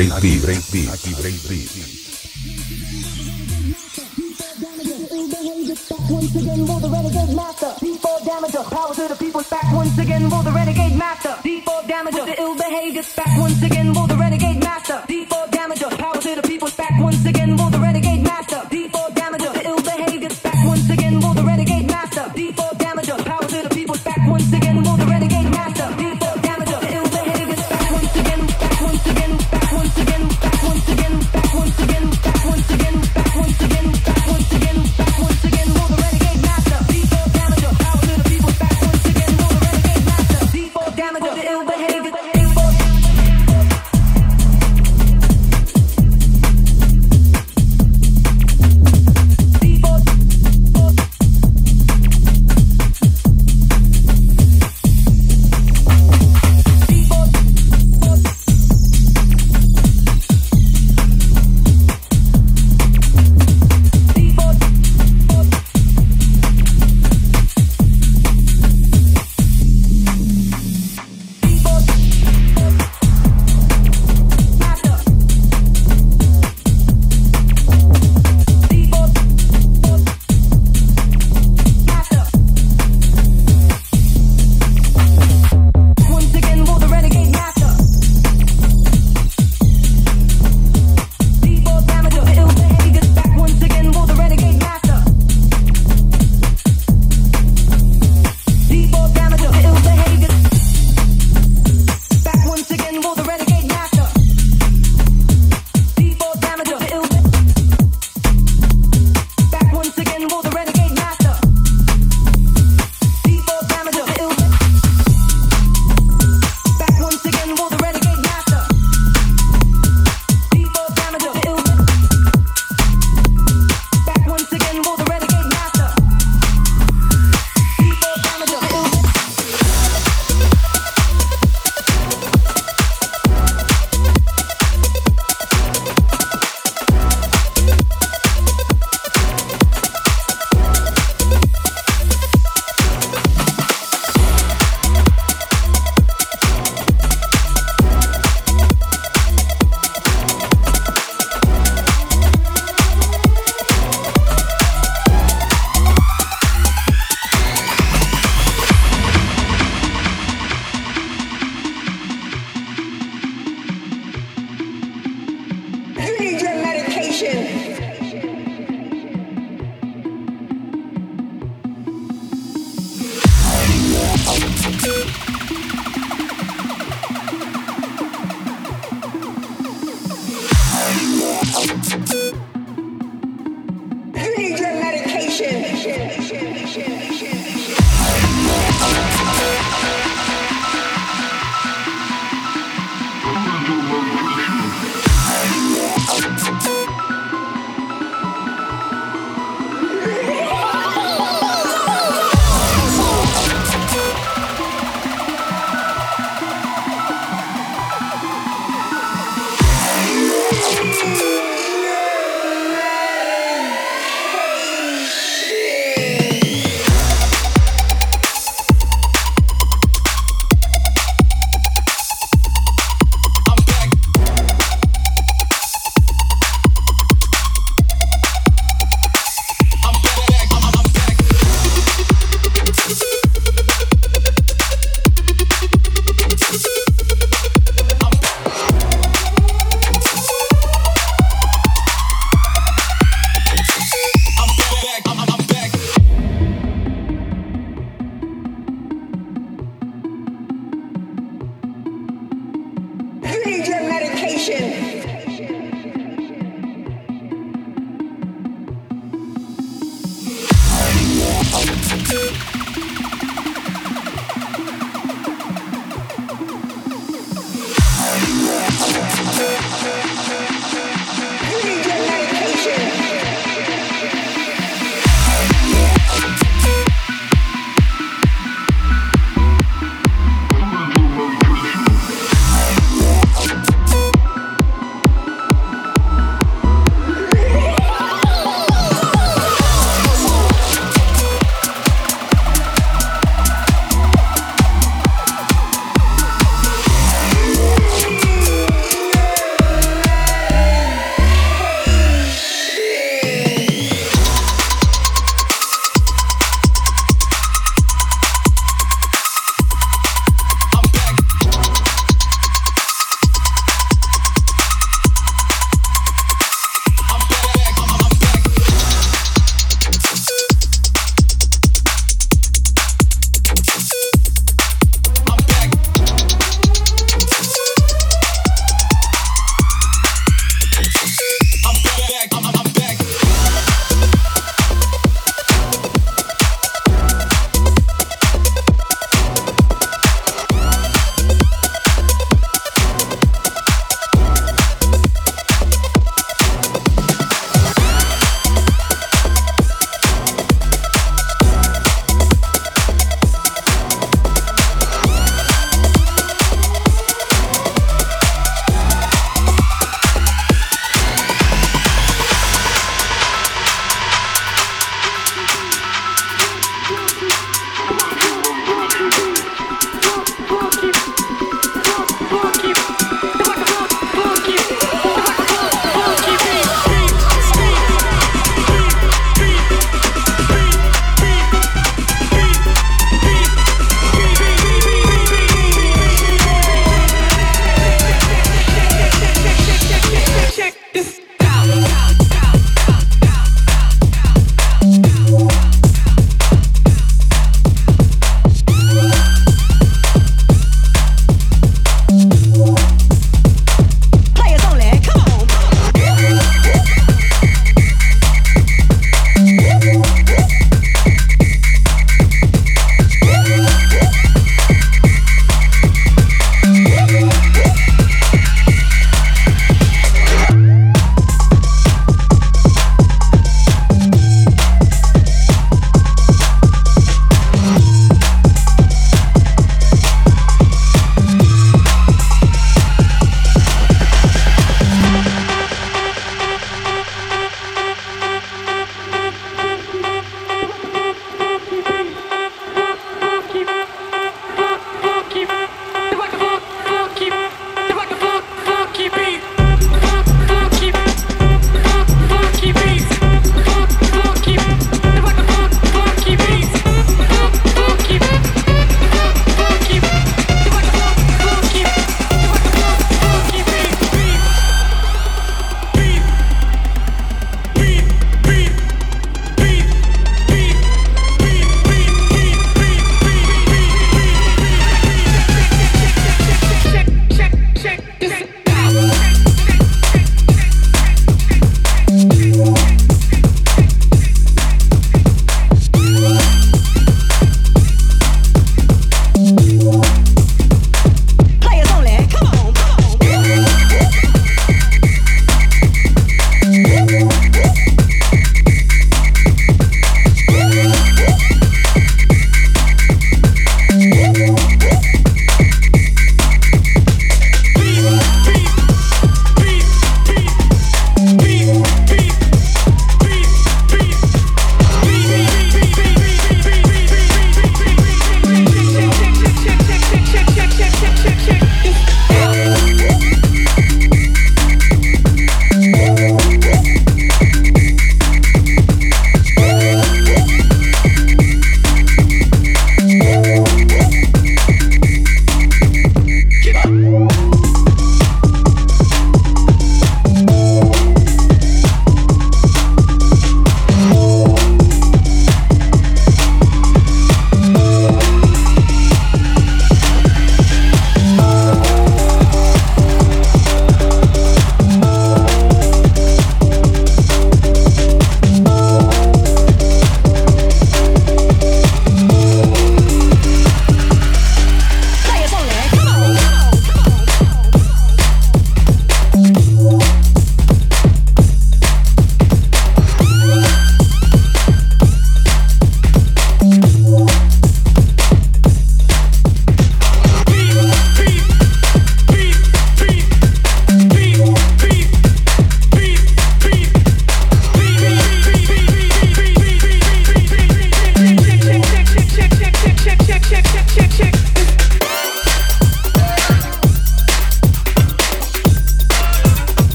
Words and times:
Break 0.00 0.22
Beat. 0.22 0.42
Break 0.42 0.72
Beat. 0.72 0.88
Aquí 0.88 1.12
Break 1.20 1.36
Beat. 1.44 1.68
Back 9.50 9.72
once 9.74 9.98
again, 9.98 10.30
roll 10.30 10.42
the 10.42 10.52
renegade 10.52 10.96
master. 10.96 11.36
D4 11.44 11.84
damager, 11.86 12.24
the 12.24 12.40
ill 12.40 12.56
behavior. 12.56 13.02
Back 13.14 13.38
once 13.38 13.62
again, 13.62 13.92
roll 13.92 14.06
the 14.06 14.16
renegade 14.16 14.60
master. 14.64 15.02
D4 15.06 15.29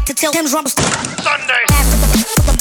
like 0.00 0.06
to 0.06 0.14
tell 0.14 0.32
him 0.32 0.46
drums. 0.46 0.74
Sunday. 1.22 2.59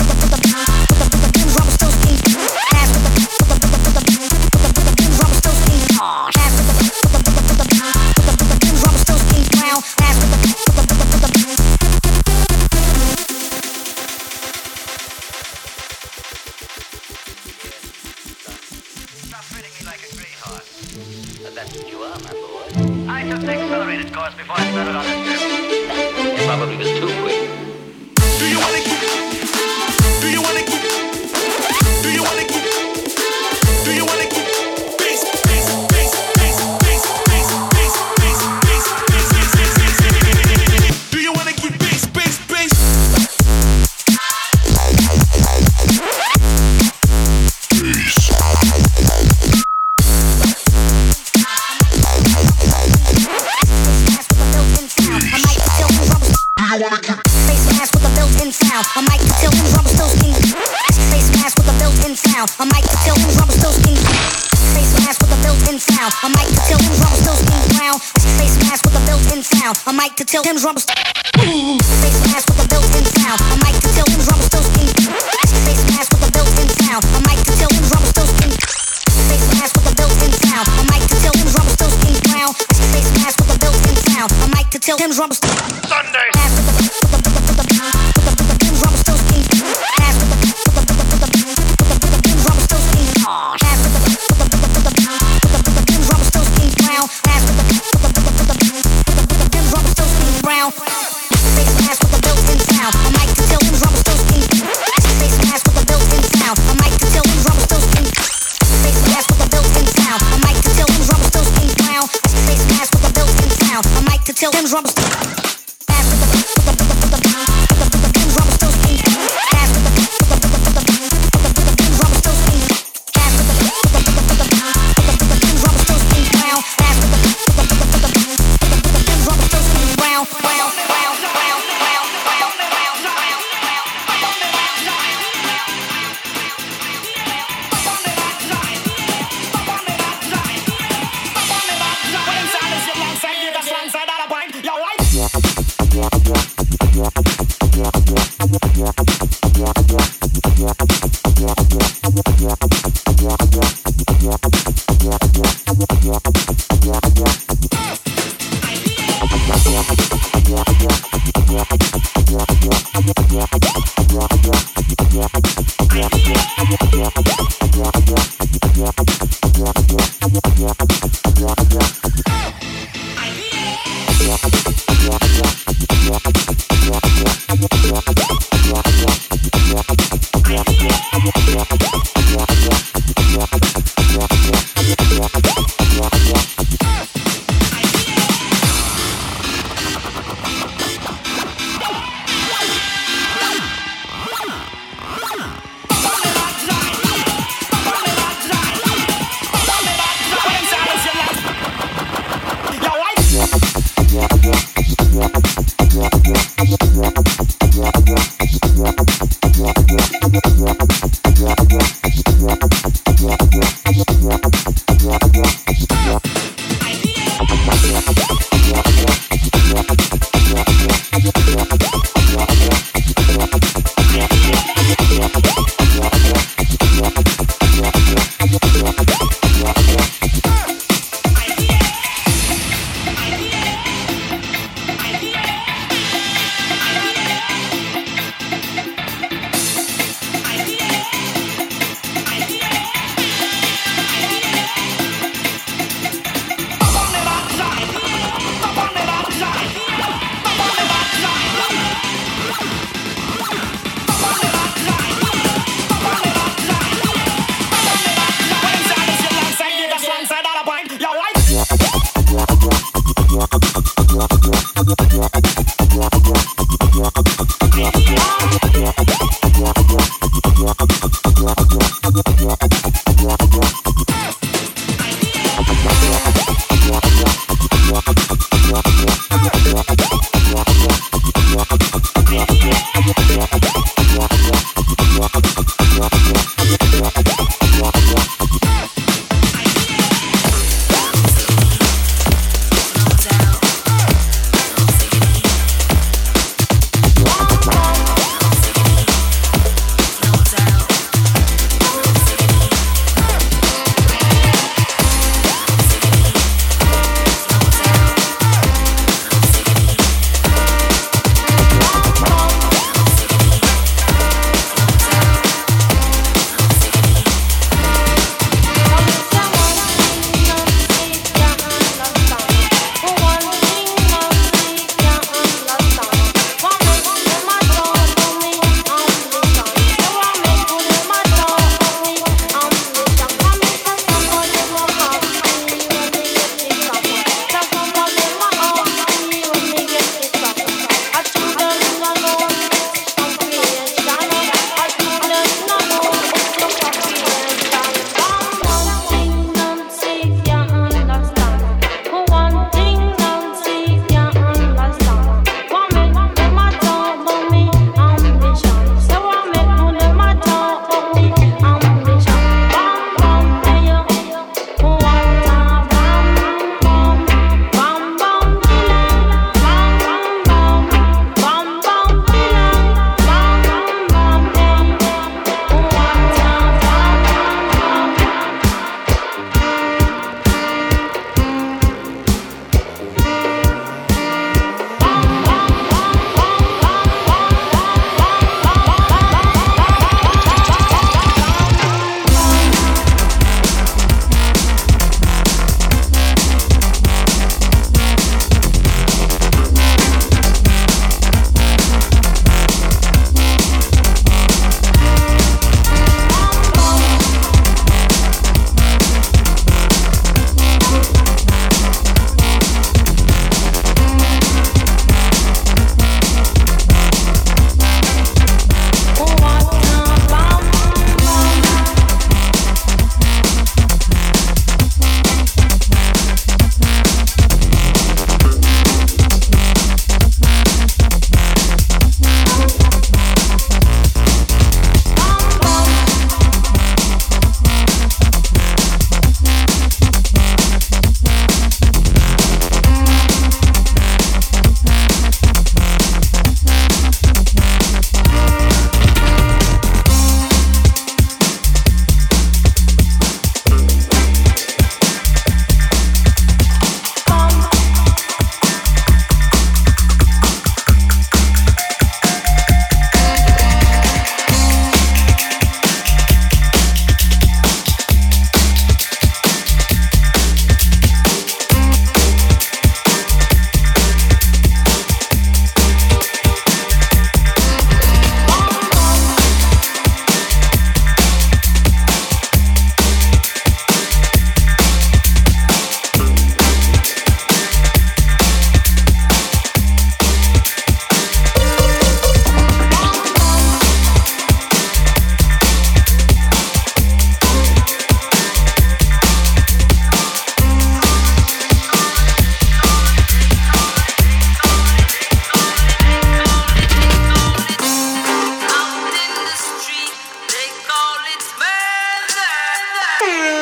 Yeah. 513.29 513.58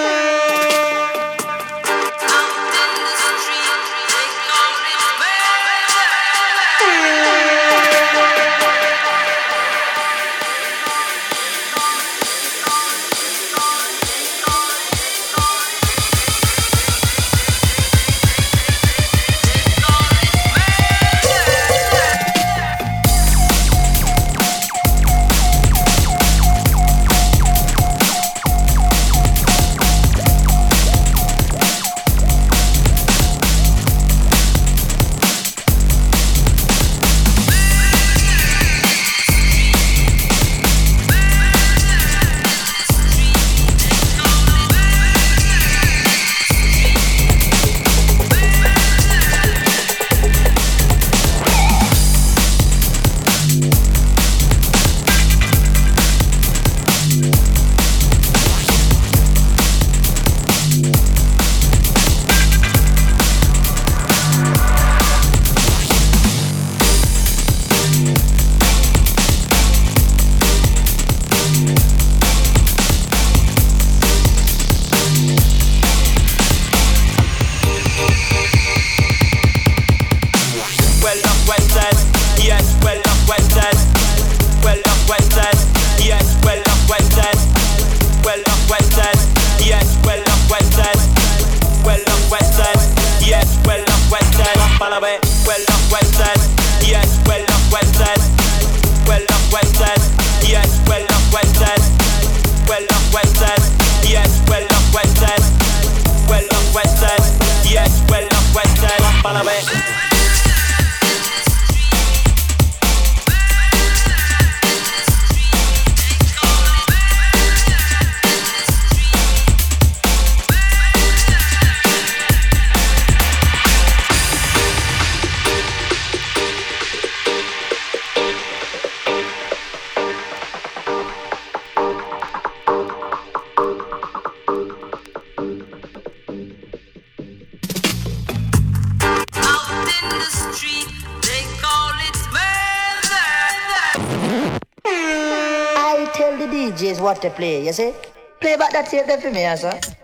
What 147.07 147.21
to 147.21 147.29
play, 147.29 147.65
you 147.65 147.71
see? 147.71 147.93
Play 148.41 148.57
back 148.57 148.73
that 148.73 148.89
tape 148.89 149.07
there 149.07 149.21
for 149.21 149.31
me, 149.31 149.43
sir. 149.55 149.96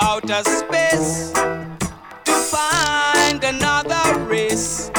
outer 0.00 0.42
space 0.44 1.32
to 2.24 2.32
find 2.32 3.42
another 3.42 4.18
race. 4.26 4.90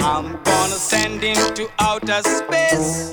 I'm 0.00 0.42
gonna 0.42 0.78
send 0.90 1.22
him 1.22 1.54
to 1.54 1.68
outer 1.78 2.22
space 2.22 3.10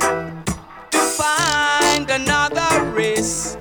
to 0.91 0.99
find 1.19 2.09
another 2.09 2.91
race. 2.91 3.57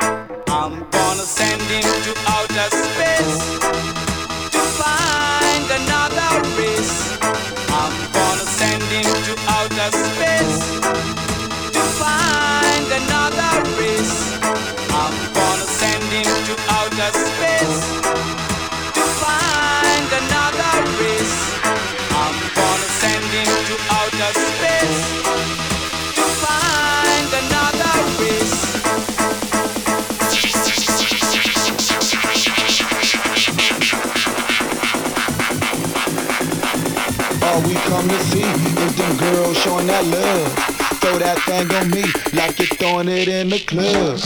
I'm 0.48 0.88
gonna 0.90 1.26
send 1.38 1.62
him 1.62 1.82
to 1.82 2.14
outer 2.28 2.68
space. 2.70 4.13
Girl, 39.18 39.54
showing 39.54 39.86
that 39.86 40.04
love. 40.06 40.52
Throw 41.00 41.18
that 41.18 41.38
thing 41.46 41.70
on 41.74 41.90
me 41.90 42.02
like 42.32 42.58
you're 42.58 42.66
throwing 42.78 43.08
it 43.08 43.28
in 43.28 43.48
the 43.50 43.60
club. 43.60 44.18